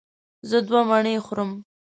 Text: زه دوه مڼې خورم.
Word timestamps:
زه 0.49 0.57
دوه 0.67 0.81
مڼې 0.89 1.15
خورم. 1.25 1.51